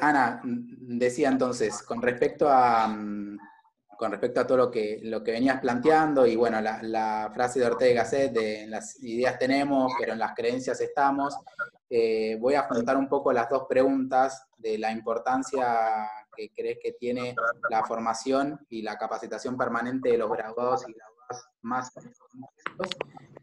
Ana, 0.00 0.40
decía 0.44 1.28
entonces, 1.28 1.82
con 1.84 2.02
respecto 2.02 2.48
a, 2.50 2.88
mm, 2.88 3.38
con 3.96 4.10
respecto 4.10 4.40
a 4.40 4.46
todo 4.46 4.58
lo 4.58 4.70
que, 4.70 4.98
lo 5.04 5.22
que 5.22 5.30
venías 5.30 5.60
planteando, 5.60 6.26
y 6.26 6.34
bueno, 6.34 6.60
la, 6.60 7.30
frase 7.32 7.60
de 7.60 7.66
Ortega 7.66 8.02
Gasset 8.02 8.32
de 8.32 8.66
las 8.66 9.00
ideas 9.04 9.38
tenemos, 9.38 9.92
pero 10.00 10.14
en 10.14 10.18
las 10.18 10.34
creencias 10.34 10.80
estamos, 10.80 11.36
eh, 11.88 12.36
voy 12.40 12.54
a 12.54 12.62
juntar 12.62 12.96
un 12.96 13.08
poco 13.08 13.32
las 13.32 13.48
dos 13.48 13.66
preguntas 13.68 14.48
de 14.56 14.78
la 14.78 14.90
importancia 14.90 16.08
que 16.34 16.50
crees 16.54 16.78
que 16.82 16.92
tiene 16.92 17.34
la 17.70 17.84
formación 17.84 18.64
y 18.68 18.82
la 18.82 18.96
capacitación 18.96 19.56
permanente 19.56 20.10
de 20.10 20.18
los 20.18 20.30
graduados 20.30 20.88
y 20.88 20.92
graduadas 20.92 21.48
más 21.62 21.92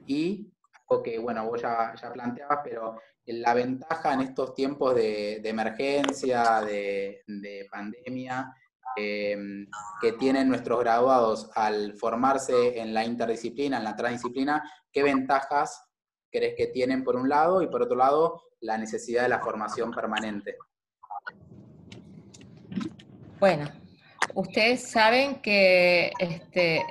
y 0.06 0.52
algo 0.88 1.04
que, 1.04 1.20
bueno, 1.20 1.46
vos 1.48 1.62
ya, 1.62 1.94
ya 2.02 2.12
planteabas, 2.12 2.60
pero 2.64 3.00
la 3.26 3.54
ventaja 3.54 4.14
en 4.14 4.22
estos 4.22 4.56
tiempos 4.56 4.96
de, 4.96 5.38
emergencia, 5.44 6.62
de, 6.62 7.24
pandemia, 7.72 8.54
em, 8.96 9.68
que 10.02 10.14
tienen 10.14 10.50
nuestros 10.50 10.80
graduados 10.80 11.50
al 11.54 11.94
formarse 11.94 12.80
en 12.80 12.94
la 12.94 13.06
interdisciplina, 13.06 13.78
en 13.78 13.84
la 13.84 13.96
transdisciplina, 13.96 14.64
¿qué 14.92 15.04
ventajas 15.04 15.86
crees 16.32 16.56
que 16.58 16.68
tienen 16.68 17.04
por 17.04 17.16
un 17.16 17.30
lado 17.30 17.62
y 17.62 17.68
por 17.68 17.84
otro 17.84 17.98
lado 17.98 18.42
la 18.62 18.78
necesidad 18.78 19.24
de 19.24 19.30
la 19.30 19.40
formación 19.40 19.92
permanente? 19.92 20.58
Bueno, 23.40 23.72
ustedes 24.34 24.92
saben 24.92 25.42
que 25.42 26.12
este, 26.20 26.84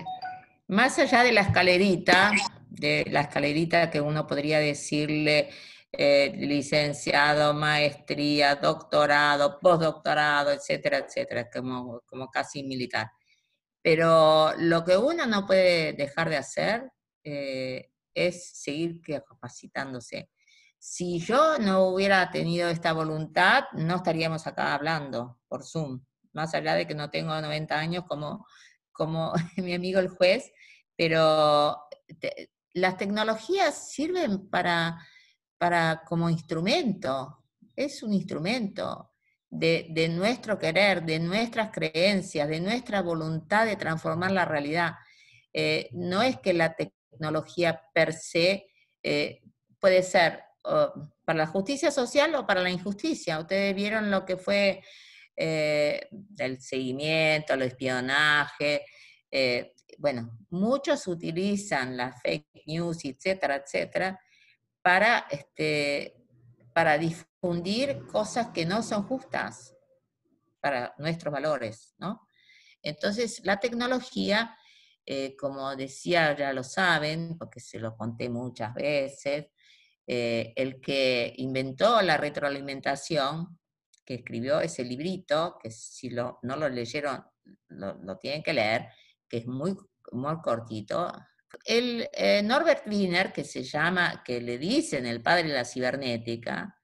más 0.69 0.99
allá 0.99 1.23
de 1.23 1.33
la 1.33 1.43
escalerita, 1.43 2.33
de 2.71 3.05
la 3.11 3.21
escalerita 3.21 3.91
que 3.91 4.01
uno 4.01 4.27
podría 4.27 4.59
decirle 4.59 5.51
eh, 5.93 6.33
licenciado, 6.39 7.53
maestría, 7.53 8.55
doctorado, 8.57 9.59
postdoctorado, 9.59 10.51
etcétera, 10.51 10.99
etcétera, 10.99 11.51
como, 11.51 12.01
como 12.07 12.31
casi 12.31 12.63
militar. 12.63 13.11
Pero 13.83 14.55
lo 14.57 14.87
que 14.87 14.97
uno 14.97 15.27
no 15.27 15.45
puede 15.47 15.93
dejar 15.93 16.31
de 16.31 16.37
hacer 16.39 16.91
eh, 17.25 17.91
es 18.15 18.53
seguir 18.55 19.03
capacitándose. 19.03 20.31
Si 20.79 21.19
yo 21.19 21.59
no 21.59 21.89
hubiera 21.89 22.31
tenido 22.31 22.71
esta 22.71 22.95
voluntad, 22.95 23.65
no 23.75 23.97
estaríamos 23.97 24.47
acá 24.47 24.75
hablando 24.75 25.41
por 25.47 25.63
Zoom, 25.63 26.01
más 26.39 26.55
allá 26.55 26.75
de 26.75 26.87
que 26.87 26.95
no 26.95 27.11
tengo 27.11 27.39
90 27.39 27.79
años 27.79 28.05
como, 28.09 28.47
como 28.93 29.33
mi 29.57 29.75
amigo 29.75 30.01
el 30.01 30.09
juez, 30.09 30.51
pero 30.97 31.77
las 32.73 32.97
tecnologías 32.97 33.93
sirven 33.93 34.49
para 34.49 34.99
para, 35.59 36.03
como 36.07 36.31
instrumento, 36.31 37.45
es 37.77 38.03
un 38.03 38.15
instrumento 38.15 39.11
de, 39.51 40.09
nuestro 40.11 40.59
querer, 40.59 41.03
de 41.03 41.19
nuestras 41.19 41.71
creencias, 41.71 42.49
de 42.49 42.61
nuestra 42.61 43.03
voluntad 43.03 43.67
de 43.67 43.77
transformar 43.77 44.31
la 44.31 44.45
realidad. 44.45 44.95
Eh, 45.53 45.89
no 45.93 46.23
es 46.23 46.39
que 46.39 46.55
la 46.55 46.75
tecnología 46.75 47.83
per 47.93 48.13
se 48.13 48.67
eh, 49.03 49.43
puede 49.81 50.03
ser 50.03 50.45
para 51.25 51.39
la 51.39 51.47
justicia 51.47 51.91
social 51.91 52.35
o 52.35 52.47
para 52.47 52.61
la 52.61 52.71
injusticia. 52.71 53.39
Ustedes 53.39 53.75
vieron 53.75 54.11
lo 54.11 54.27
que 54.27 54.37
fue 54.37 54.83
eh, 55.39 56.09
el 56.39 56.61
seguimiento, 56.61 57.55
el 57.55 57.63
espionaje. 57.63 58.85
bueno, 59.99 60.39
muchos 60.51 61.07
utilizan 61.07 61.97
la 61.97 62.13
fake 62.13 62.65
news, 62.67 63.05
etcétera, 63.05 63.57
etcétera, 63.57 64.21
para, 64.83 65.27
este, 65.31 66.15
para 66.75 66.99
difundir 66.99 68.07
cosas 68.07 68.49
que 68.49 68.65
no 68.65 68.83
son 68.83 69.03
justas 69.05 69.75
para 70.61 70.95
nuestros 70.99 71.33
valores, 71.33 71.95
¿no? 71.99 72.29
Entonces, 72.83 73.41
la 73.45 73.59
tecnología, 73.59 74.57
eh, 75.05 75.37
como 75.37 75.75
decía, 75.77 76.37
ya 76.37 76.53
lo 76.53 76.63
saben, 76.63 77.37
porque 77.39 77.61
se 77.61 77.79
lo 77.79 77.97
conté 77.97 78.29
muchas 78.29 78.75
veces, 78.75 79.47
eh, 80.07 80.53
el 80.57 80.81
que 80.81 81.35
inventó 81.37 82.01
la 82.03 82.17
retroalimentación, 82.17 83.59
que 84.09 84.15
escribió 84.15 84.59
ese 84.59 84.83
librito, 84.85 85.59
que 85.63 85.71
si 85.71 86.09
lo, 86.09 86.39
no 86.41 86.57
lo 86.57 86.67
leyeron, 86.67 87.23
lo, 87.69 87.93
lo 88.03 88.17
tienen 88.17 88.43
que 88.43 88.55
leer, 88.55 88.89
que 89.29 89.37
es 89.37 89.47
muy, 89.47 89.77
muy 90.13 90.41
cortito, 90.41 91.13
el 91.63 92.09
eh, 92.15 92.43
Norbert 92.43 92.87
Wiener, 92.87 93.35
que 93.35 93.45
se 93.45 93.63
llama, 93.63 94.23
que 94.25 94.41
le 94.41 94.57
dicen 94.57 95.05
el 95.05 95.21
padre 95.21 95.49
de 95.49 95.53
la 95.53 95.67
cibernética, 95.67 96.75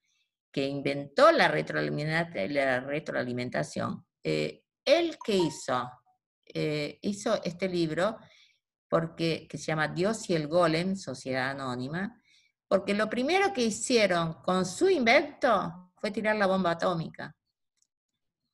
que 0.53 0.67
inventó 0.67 1.33
la, 1.33 1.49
retroalimentación, 1.49 4.07
eh, 4.23 4.63
él 4.84 5.17
que 5.25 5.34
hizo, 5.34 5.91
eh, 6.45 6.99
hizo 7.01 7.43
este 7.43 7.71
libro 7.71 8.19
porque, 8.87 9.49
que 9.49 9.57
se 9.57 9.69
llama 9.69 9.89
Dios 9.89 10.29
y 10.29 10.34
el 10.34 10.47
Golem, 10.47 10.95
Sociedad 10.95 11.53
Anónima, 11.53 12.21
porque 12.69 12.93
lo 12.93 13.09
primero 13.09 13.55
que 13.55 13.63
hicieron 13.63 14.43
con 14.43 14.67
su 14.67 14.91
invento 14.91 15.84
fue 16.04 16.10
tirar 16.10 16.37
la 16.37 16.47
bomba 16.47 16.72
atómica. 16.72 17.34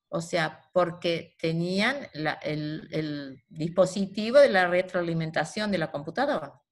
O 0.08 0.20
sea, 0.20 0.70
porque 0.72 1.34
tenían 1.36 2.06
el, 2.42 3.42
dispositivo 3.48 4.38
de 4.38 4.50
la 4.50 4.68
retroalimentación 4.68 5.72
de 5.72 5.78
la 5.78 5.90
computadora, 5.90 6.62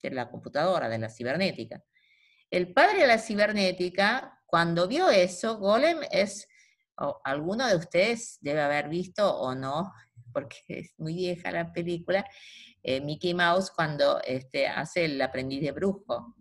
de 0.00 0.10
la 0.12 0.30
computadora, 0.30 0.88
de 0.88 0.98
la 0.98 1.08
cibernética. 1.08 1.82
El 2.52 2.72
padre 2.72 3.00
de 3.00 3.08
la 3.08 3.18
cibernética, 3.18 4.40
cuando 4.46 4.86
vio 4.86 5.10
eso, 5.10 5.58
Golem 5.58 5.98
es, 6.12 6.46
alguno 7.24 7.66
de 7.66 7.74
ustedes 7.74 8.38
debe 8.42 8.60
haber 8.60 8.88
visto 8.88 9.40
o 9.40 9.56
no, 9.56 9.92
porque 10.32 10.60
es 10.68 10.94
muy 10.98 11.14
vieja 11.14 11.50
la 11.50 11.72
película, 11.72 12.24
eh, 12.84 13.00
Mickey 13.00 13.34
Mouse 13.34 13.72
cuando 13.72 14.20
este, 14.22 14.68
hace 14.68 15.06
el 15.06 15.20
aprendiz 15.20 15.62
de 15.62 15.72
brujo. 15.72 16.36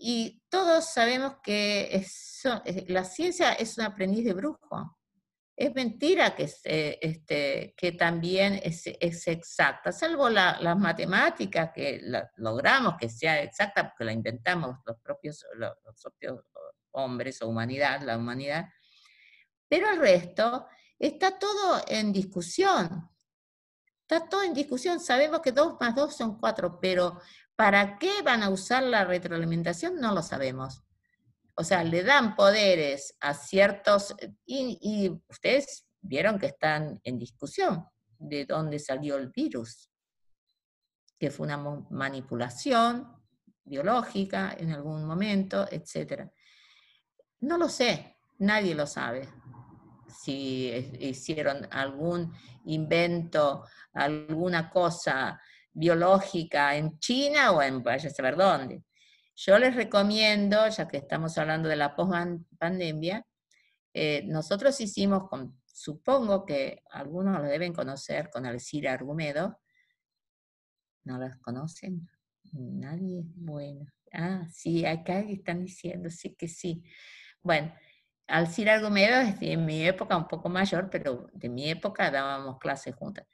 Y 0.00 0.40
todos 0.48 0.92
sabemos 0.92 1.38
que 1.42 2.06
la 2.86 3.04
ciencia 3.04 3.52
es 3.54 3.76
un 3.78 3.84
aprendiz 3.84 4.24
de 4.24 4.32
brujo. 4.32 4.96
Es 5.56 5.74
mentira 5.74 6.36
que, 6.36 6.44
este, 6.44 7.74
que 7.76 7.92
también 7.92 8.60
es, 8.62 8.86
exacta, 8.86 9.90
salvo 9.90 10.30
las 10.30 10.78
matemáticas 10.78 11.72
que 11.74 12.00
logramos 12.36 12.94
que 12.96 13.08
sea 13.08 13.42
exacta, 13.42 13.88
porque 13.88 14.04
la 14.04 14.12
inventamos 14.12 14.76
los 14.86 14.96
propios, 15.00 15.44
los, 15.54 15.72
propios 16.00 16.44
hombres 16.92 17.42
o 17.42 17.48
humanidad, 17.48 18.00
la 18.02 18.16
humanidad. 18.16 18.66
Pero 19.68 19.90
el 19.90 19.98
resto 19.98 20.68
está 20.96 21.36
todo 21.36 21.82
en 21.88 22.12
discusión. 22.12 23.10
Está 24.02 24.28
todo 24.28 24.44
en 24.44 24.54
discusión. 24.54 25.00
Sabemos 25.00 25.40
que 25.40 25.50
2 25.50 25.76
más 25.80 25.92
2 25.96 26.16
son 26.16 26.38
4, 26.38 26.78
pero 26.80 27.20
¿para 27.58 27.98
qué 27.98 28.22
van 28.22 28.44
a 28.44 28.50
usar 28.50 28.84
la 28.84 29.04
retroalimentación? 29.04 29.96
No 30.00 30.14
lo 30.14 30.22
sabemos. 30.22 30.84
O 31.56 31.64
sea, 31.64 31.82
le 31.82 32.04
dan 32.04 32.36
poderes 32.36 33.16
a 33.20 33.34
ciertos, 33.34 34.14
y, 34.46 35.10
ustedes 35.28 35.84
vieron 36.00 36.38
que 36.38 36.46
están 36.46 37.00
en 37.02 37.18
discusión 37.18 37.84
de 38.16 38.46
dónde 38.46 38.78
salió 38.78 39.16
el 39.16 39.30
virus, 39.30 39.90
que 41.18 41.32
fue 41.32 41.46
una 41.46 41.56
manipulación 41.90 43.12
biológica 43.64 44.54
en 44.56 44.70
algún 44.70 45.04
momento, 45.04 45.66
etc. 45.68 46.30
No 47.40 47.58
lo 47.58 47.68
sé, 47.68 48.18
nadie 48.38 48.76
lo 48.76 48.86
sabe. 48.86 49.28
Si 50.16 50.68
hicieron 51.00 51.66
algún 51.72 52.32
invento, 52.66 53.64
alguna 53.94 54.70
cosa 54.70 55.40
biológica 55.78 56.76
en 56.76 56.98
China 56.98 57.52
o 57.52 57.62
en 57.62 57.82
vaya 57.82 58.08
a 58.08 58.12
saber 58.12 58.36
dónde. 58.36 58.82
Yo 59.36 59.58
les 59.58 59.76
recomiendo, 59.76 60.66
ya 60.68 60.88
que 60.88 60.96
estamos 60.96 61.38
hablando 61.38 61.68
de 61.68 61.76
la 61.76 61.94
post-pandemia, 61.94 63.24
eh, 63.94 64.22
nosotros 64.26 64.80
hicimos, 64.80 65.28
con, 65.28 65.60
supongo 65.66 66.44
que 66.44 66.82
algunos 66.90 67.40
lo 67.40 67.44
deben 67.44 67.72
conocer, 67.72 68.30
con 68.30 68.46
Alcira 68.46 68.92
Argumedo. 68.92 69.60
¿No 71.04 71.18
las 71.18 71.36
conocen? 71.38 72.08
Nadie, 72.52 73.22
bueno. 73.36 73.86
Ah, 74.12 74.44
sí, 74.52 74.84
acá 74.84 75.20
están 75.20 75.64
diciendo, 75.64 76.10
sí 76.10 76.34
que 76.34 76.48
sí. 76.48 76.82
Bueno, 77.40 77.72
Alcira 78.26 78.74
Argumedo 78.74 79.20
es 79.20 79.38
de 79.38 79.56
mi 79.56 79.86
época 79.86 80.16
un 80.16 80.26
poco 80.26 80.48
mayor, 80.48 80.90
pero 80.90 81.28
de 81.32 81.48
mi 81.48 81.70
época 81.70 82.10
dábamos 82.10 82.58
clases 82.58 82.96
juntas. 82.96 83.26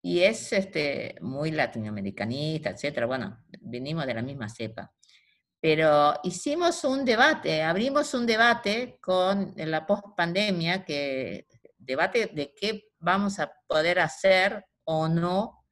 Y 0.00 0.20
es 0.20 0.52
este, 0.52 1.16
muy 1.20 1.50
latinoamericanista, 1.50 2.70
etcétera. 2.70 3.06
Bueno, 3.06 3.44
venimos 3.60 4.06
de 4.06 4.14
la 4.14 4.22
misma 4.22 4.48
cepa. 4.48 4.92
Pero 5.60 6.14
hicimos 6.22 6.84
un 6.84 7.04
debate, 7.04 7.62
abrimos 7.62 8.14
un 8.14 8.26
debate 8.26 8.98
con 9.00 9.54
la 9.56 9.84
post-pandemia, 9.84 10.84
que 10.84 11.48
debate 11.76 12.30
de 12.32 12.54
qué 12.54 12.90
vamos 12.98 13.40
a 13.40 13.52
poder 13.66 13.98
hacer 13.98 14.64
o 14.84 15.08
no 15.08 15.64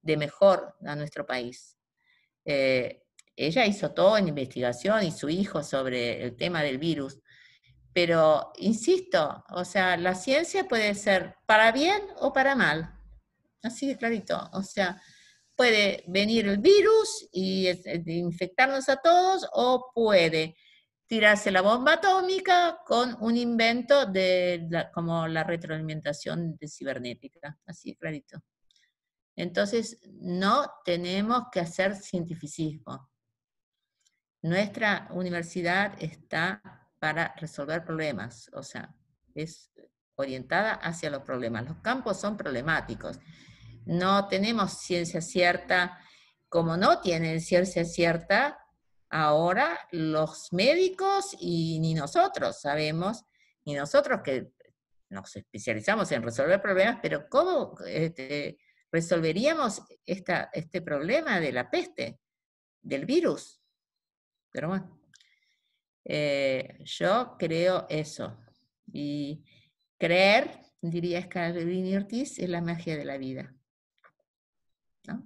de 0.00 0.16
mejor 0.16 0.74
a 0.86 0.96
nuestro 0.96 1.26
país. 1.26 1.76
Eh, 2.44 3.02
ella 3.34 3.66
hizo 3.66 3.92
todo 3.92 4.16
en 4.16 4.28
investigación 4.28 5.04
y 5.04 5.12
su 5.12 5.28
hijo 5.28 5.62
sobre 5.62 6.22
el 6.22 6.36
tema 6.36 6.62
del 6.62 6.78
virus, 6.78 7.20
pero 7.92 8.52
insisto, 8.56 9.44
o 9.50 9.64
sea, 9.64 9.96
la 9.96 10.14
ciencia 10.14 10.66
puede 10.68 10.94
ser 10.94 11.36
para 11.46 11.72
bien 11.72 12.02
o 12.20 12.32
para 12.32 12.54
mal, 12.54 12.95
así 13.66 13.88
de 13.88 13.96
clarito, 13.96 14.48
o 14.52 14.62
sea, 14.62 15.00
puede 15.54 16.04
venir 16.06 16.46
el 16.46 16.58
virus 16.58 17.28
y 17.32 17.68
infectarnos 18.06 18.88
a 18.88 18.96
todos 18.96 19.48
o 19.52 19.90
puede 19.94 20.56
tirarse 21.06 21.50
la 21.50 21.62
bomba 21.62 21.94
atómica 21.94 22.78
con 22.84 23.16
un 23.20 23.36
invento 23.36 24.06
de 24.06 24.68
como 24.92 25.26
la 25.28 25.44
retroalimentación 25.44 26.56
de 26.56 26.68
cibernética, 26.68 27.58
así 27.66 27.94
clarito. 27.96 28.42
Entonces, 29.36 30.00
no 30.04 30.66
tenemos 30.84 31.44
que 31.52 31.60
hacer 31.60 31.94
cientificismo. 31.94 33.10
Nuestra 34.42 35.08
universidad 35.10 35.94
está 36.02 36.62
para 36.98 37.34
resolver 37.36 37.84
problemas, 37.84 38.50
o 38.54 38.62
sea, 38.62 38.94
es 39.34 39.70
orientada 40.16 40.72
hacia 40.72 41.10
los 41.10 41.22
problemas. 41.22 41.66
Los 41.66 41.78
campos 41.78 42.18
son 42.18 42.36
problemáticos. 42.36 43.18
No 43.86 44.28
tenemos 44.28 44.74
ciencia 44.80 45.20
cierta, 45.20 45.98
como 46.48 46.76
no 46.76 47.00
tienen 47.00 47.40
ciencia 47.40 47.84
cierta 47.84 48.58
ahora 49.08 49.78
los 49.92 50.52
médicos 50.52 51.36
y 51.38 51.78
ni 51.80 51.94
nosotros 51.94 52.60
sabemos, 52.60 53.24
ni 53.64 53.74
nosotros 53.74 54.20
que 54.24 54.50
nos 55.08 55.34
especializamos 55.36 56.10
en 56.12 56.22
resolver 56.22 56.60
problemas, 56.60 56.98
pero 57.00 57.28
¿cómo 57.28 57.76
este, 57.86 58.58
resolveríamos 58.90 59.82
esta, 60.04 60.50
este 60.52 60.82
problema 60.82 61.38
de 61.38 61.52
la 61.52 61.70
peste, 61.70 62.18
del 62.82 63.06
virus? 63.06 63.60
Pero 64.50 64.68
bueno, 64.68 65.00
eh, 66.04 66.78
yo 66.82 67.36
creo 67.38 67.86
eso. 67.88 68.36
Y 68.92 69.44
creer, 69.98 70.62
diría 70.80 71.22
Scalabrini 71.22 71.96
Ortiz, 71.96 72.38
es 72.38 72.48
la 72.48 72.60
magia 72.60 72.96
de 72.96 73.04
la 73.04 73.18
vida. 73.18 73.54
¿No? 75.06 75.22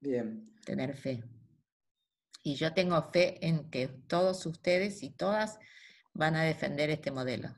Bien. 0.00 0.54
Tener 0.64 0.96
fe. 0.96 1.22
Y 2.42 2.56
yo 2.56 2.74
tengo 2.74 3.00
fe 3.10 3.44
en 3.46 3.70
que 3.70 3.88
todos 3.88 4.44
ustedes 4.46 5.02
y 5.02 5.10
todas 5.10 5.58
van 6.12 6.36
a 6.36 6.42
defender 6.42 6.90
este 6.90 7.10
modelo. 7.10 7.54